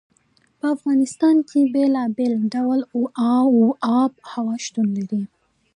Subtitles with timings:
[0.57, 2.85] په افغانستان کې بېلابېل ډوله
[3.41, 5.23] آب وهوا شتون لري.